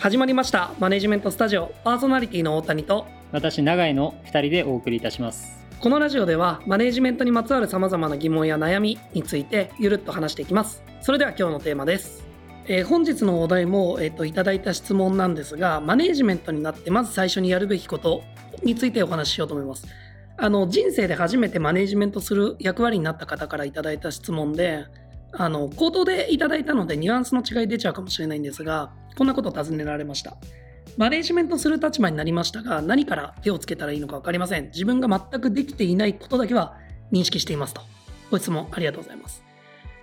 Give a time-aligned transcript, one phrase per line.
[0.00, 0.72] 始まりました。
[0.78, 1.74] マネジメントスタジオ。
[1.84, 3.06] パーソナリティの大谷と。
[3.32, 5.62] 私永井の2人でお送りいたします。
[5.78, 10.82] このラジオではマネジメントにまつわるさまざまな疑問や悩みについてゆるっと話していきます。
[11.02, 12.24] それでは今日のテーマです。
[12.66, 18.22] えー、本日のお題も、えーと、いただいた質問なんですがマネジメントになってまず最初にやるべきこと
[18.62, 19.86] についてお話ししようと思います。
[20.38, 24.86] あの人生で初めてマネジメントする役割になった方からいただいた質問で
[25.32, 30.36] あの口頭でいただいたのでニュアンスの違い出ちゃうかもしれないんですがこんなことを尋ねられました。
[30.96, 34.66] マネジメントする立場になりましたが何から手をつけたらいいのか分かりません。
[34.66, 36.76] 自分が全くできていないことだけは
[37.12, 37.82] 認識していますと。
[38.30, 39.42] ご質問ありがとうございます。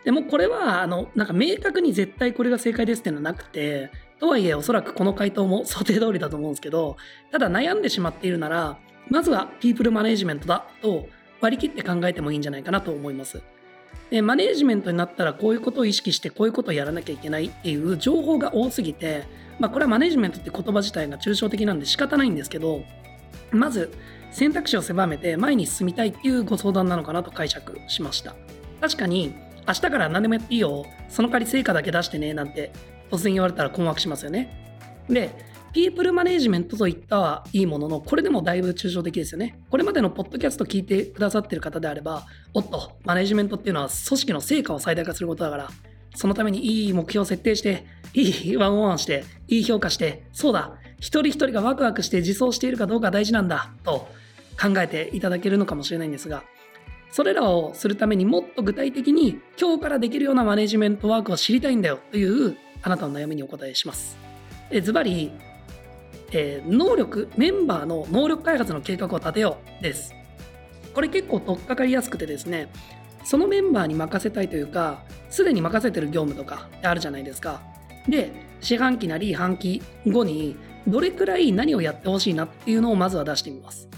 [0.05, 6.95] でもこれはあのなんか明確に絶対これが正解ですっていうのはなくてとはいえおそらくこの回答も想定通りだと思うんですけど
[7.31, 8.77] ただ悩んでしまっているなら
[9.09, 11.09] まずはピープルマネジメントだと
[11.41, 13.41] 割り切って考えてもいいんじゃないかなと思います。
[14.09, 19.25] でマネージメントになったらこういうことを意識してこういうことをやらなきゃいけないっていう情報が多すぎて、
[19.59, 22.83] まあ、これはマネージメントって言葉自体が抽象的なんで仕方ないんですけど
[23.51, 23.93] まず
[24.31, 28.35] 選択肢を狭めて前に進みたいっていうご相談なのかなと解釈しました。
[28.79, 29.33] 確かに
[29.67, 32.71] 明日から何でもやっていいよその代わり成果だけ出してねなんて
[33.11, 35.03] 突然言われたら困惑しますよね。
[35.09, 35.31] で
[35.73, 39.59] ピープルマネジメントといったはいいものの、これでもだいぶ抽象的ですよね。
[39.69, 45.69] これまでのポッドキャスト聞いてくださってる方であれば、おっと、マネジメントっていうのは組織の成果を最大化することだから、
[46.15, 54.07] そのためにいい目標を設定して、いいワンオンワンして、いい評価して、そうだ、一人一人がワクワクして自走しているかどうか大事なんだ、と
[54.59, 56.43] 考えていただけるのかもしれないんですが、
[57.11, 64.17] それらをするためにもっと具体的に今日からできるようなマネジメントワークを知りたいんだよというあなたの悩みにお答えします。
[64.81, 65.31] ズバリ
[66.31, 70.13] えー、能力メンバーの能力開発の計画を立てようです。
[70.93, 72.69] これ結構取っかかりやすくてですね
[73.23, 77.61] そのメンバーに任せたいというかすでに任せてる業務とかあるじゃないですか。
[78.07, 80.55] で四半期なり半期後に
[80.87, 83.89] どれくらい何をやってほしいなっていうのをまずは出してみます。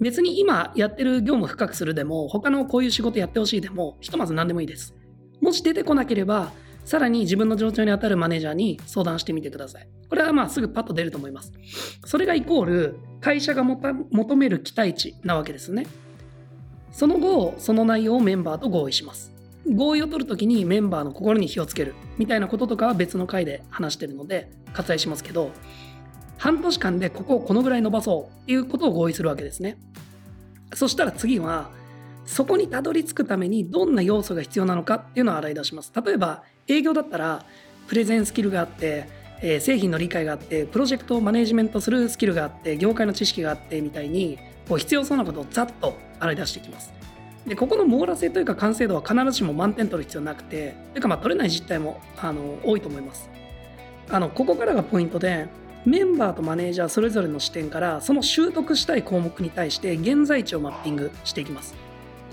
[0.00, 4.94] 別に今やってる業務深くするでも他のこういう仕事やってほしいでもひとまず何でもいいです。
[5.40, 6.52] もし出てこなければ
[6.84, 9.88] さらに自分の状況に当たるマネージャーに相談してみてください。
[10.08, 11.52] これはまあすぐパッと出ると思います。
[12.04, 15.86] それがイコール会社が求める期待値なわけですね。
[16.90, 19.32] その後、その内容をメンバーと合意します。
[19.70, 25.52] 合意を取るときにメンバーの心に火をつけるみたいなこととかは別の回で話してるので割愛しますけど、
[26.36, 29.78] 半年間でここをこのぐらい伸ばそうっていうことを合意するわけですね。
[30.74, 31.70] そしたら次は、
[32.24, 35.92] そこにたどり着くためにどんな要素が必要なのかっていうのを洗い出します。
[36.04, 37.44] 例えば営業だったら
[37.88, 39.08] プレゼンスキルがあって、
[39.40, 46.92] えー、製品の理解があってプロジェクトをマネジメントするスキルがあって業界の知識があってみたいにこう必要そうなことをざっと洗い出していきます。
[47.46, 53.28] でここの網羅性というか完成度は必ずしも満点取る必要なくてというかまあ取れない実態もあの多いと思います。
[54.08, 55.48] あのここからがポイントで
[55.84, 61.74] メンバーとマネージャーそれぞれの視点からその習得したい項目に対して現在地をマッピングしていきます。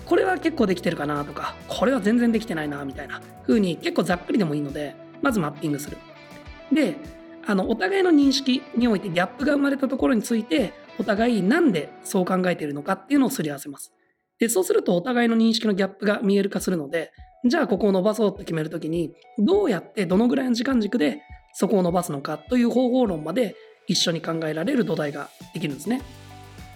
[0.10, 5.98] これは結構できてるかなとかこれは全然できてないなみたいな風に結構ざっくりでもいいのでまずマッピングする。
[6.74, 6.96] で
[7.46, 13.94] あのお互いの認識においてギャップが生まれたところについてお互いなんでそう考えているのかっていうのをすり合わせます。
[14.40, 17.12] でそうするとお互いの認識のギャップが見える化するので
[17.46, 21.22] じゃあここを伸ばそうって決めるときにどうやってどのぐらいの時間軸で
[21.54, 23.56] そこを伸ばすのかという方法論まで
[23.88, 26.02] 一緒に考えられる土台ができるんですね。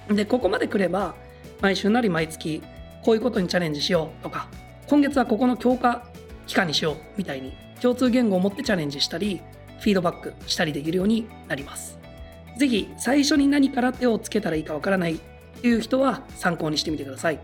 [0.09, 1.15] でここまでくれば
[1.61, 2.61] 毎週なり毎月
[3.03, 4.47] こういうことにチャレンジしようとか
[4.87, 6.05] 今月はここの強化
[6.47, 9.41] 期間にしようみたいに共通言語を持ってチャレンジしたり
[9.79, 11.99] フィードバックしたりできるようになります。
[12.57, 15.17] 是非最初に何から手をつけたらいいかわからないっ
[15.61, 17.39] ていう人は参考にしてみてください。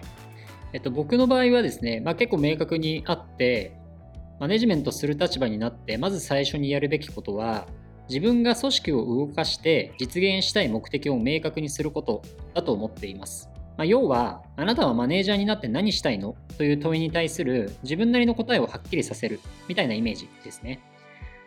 [0.71, 3.75] えっと、僕の場合はですね、まあ、結構明確にあって
[4.39, 7.67] マネジメントする立場になってまず最初にやるべきことは
[8.07, 12.21] 自分が組織を動かして実現したい目的を明確にすること
[12.53, 13.49] だと思っています。
[13.79, 16.35] まあ、要は、あなたはマネージャーになって何したいの？
[16.57, 19.39] という問いに対する自分なりの答えをはっきりさせる
[19.69, 20.81] みたいなイメージですね。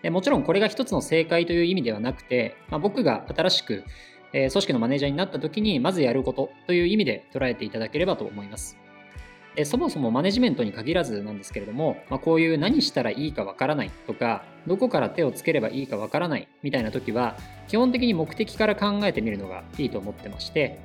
[0.03, 3.85] でもちろんこれが一つの正解という意味ではなくて、まあ、僕が新しく、
[4.33, 8.79] 組織のマネージャーになった時にまずやることという意味で捉えていただければと思います。
[9.67, 17.37] そもそもマネジメントに限らずなんですけれども、まあ、こういう何したらいいかわからないとかどこから手をつければいいかわからないみたいな時は
[17.69, 20.81] 基本的に目的から考えてみるのがいいと思ってまして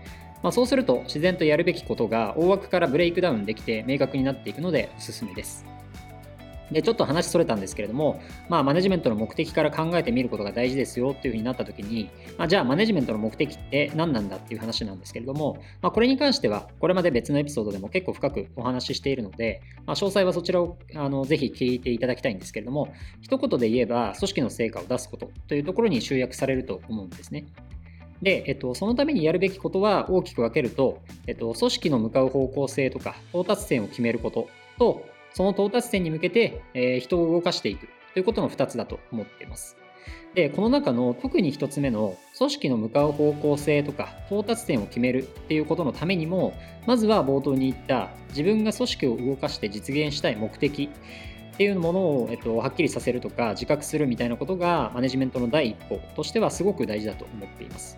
[0.47, 5.65] まあ、そうすると自然とやるべきことが大枠からブレイクダウンできて明確になっていくのでおすすめです。
[6.71, 27.45] で、ちょっと話それたんですけれども、まあ、マネジメントの目的から考えてみることが大事ですよっていうふうになった時に、まあ、じゃあ、マネジメントの目的って何なんだっていう話なんですけれども、まあ、これに関しては、これまで別のエピソードでも結構深くお話ししているので、まあ、詳細はそちらをあのぜひ聞いていただきたいんですけれども、一言で言えば、組織の成果を出すことというところに集約されると思うんですね。
[28.21, 34.47] で、えっと、そのためにやるべきことは大きく分けると、えっと、組織の向かう方向性とか到達点を決めること
[34.79, 39.77] と、その到達点に向けて、えー、人を動かしていくということの2つだと思っています。
[40.33, 46.53] で、この中の特に1つ目の組織の向かう方向性とか到達点を決めるっていうことのためにも、
[46.85, 50.89] まずは冒頭に言った自分が組織を動かして実現したい目的
[51.53, 57.97] っていうものを、えっと、はっきりさせるとか自覚するみたいなことがマネジメントの第一歩としてはすごく大事だと思っています。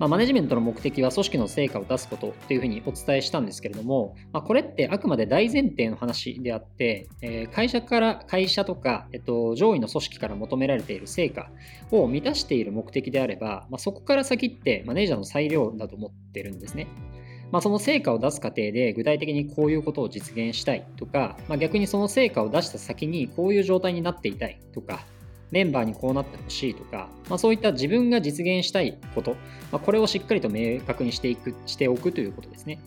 [0.00, 11.50] まあ、マネジメントの目的は組織の成果を出すことというふうにお伝えしたんですけれども、まあ、これってあくまで大前提の話であって、えー、会社から、会社とか、えっと、上位の組織から求められている成果
[11.90, 16.86] を満たしている目的であれば、まあ、そこから先ってマネージャーの裁量だと思ってるんですね。
[17.52, 25.04] まあ、その成果を出す過程で具体的にこういうことを実現したいとか、まあ、逆にその成果を出した先にこういう状態になっていたいとか、
[25.50, 29.32] メンバーにこうなってほしいとか、まあ、そういった自分が実現したいこと、
[29.72, 32.80] まあ、これをしっかりと明確にしていくしておくということですね。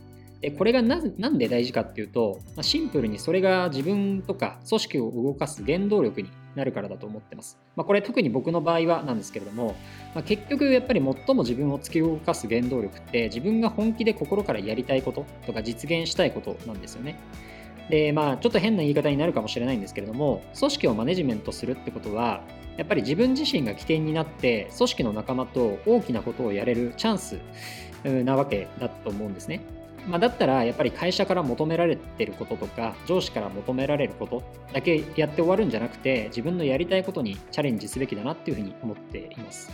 [0.44, 7.58] でこれがななんで大事かっていうと、まあ、シンプルにそれが自分とか組織を動かす原動力になるからだと思ってます。
[7.78, 9.76] まあ、これ特に僕の場合はなんですけれども、
[10.14, 17.18] まあ、結局やっぱり最も自分を突き動かす原動力って自分が本気で心からやりたいこととか実現したいことなんですよね。
[17.90, 22.42] で、まあ、ちょっと変な言い方になるかもしれないんですけれども、組織をマネジメントするってことは、
[22.78, 27.40] やっぱり自分自身が起点になって、組織の仲間と大きなことをやれるチャンス
[28.04, 29.62] なわけだと思うんですね。
[30.08, 34.44] まあ、だったら、やっぱり会社から求められてることとか、上司から求められること
[34.74, 39.72] だけやって終わるんじゃなくて、自分のやりたいことにチャレンジすべきだなっていうふうに思っています。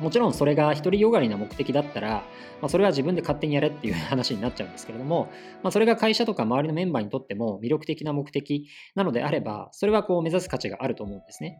[0.00, 2.24] もちろんそれが独りよがりな目的だったら、
[2.60, 5.28] まあ、それは自分で勝手にやれっていう話になっちゃうんですけれども、
[5.62, 11.58] まあ、それが会社とか周りのメンバーにとっても魅力的な目的なのであれば、それはこう目指す価値があると思うんですね。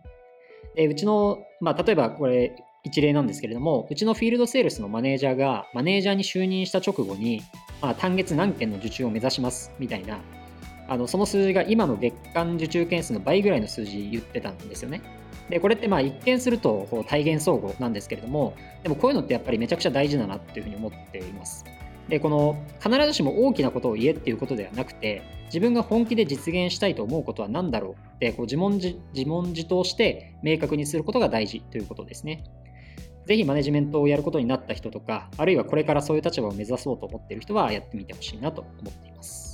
[0.74, 7.42] でうちの、まあ、例えばこれ一例なんですけれども、うちのフィールドセールスのマネージャーがマネージャーに就任した直後に、
[7.82, 10.18] まあ、単月何件の受注を目指しますみたいな、
[10.90, 15.02] あのその数字が今の月間受注件数の倍ぐらいの数字言ってたんですよね。
[15.48, 21.64] でこれってまあ一見するとこう体現相互なんですけれどもでもこういうのってやっぱりめちゃくちゃ大事だなっていうふうに思っています。
[22.08, 32.42] でこの必ずしも大きなことを言えっていうことではなくて自分が本気で実現したいと思うことは何だろうってこう自問自問自答して明確にすることが大事ということですね。
[33.26, 39.49] ぜひマネジメントをやることになった人とかあるいはこれからそういう立場を目指そうと思っている人はやってみてほしいなと思っています。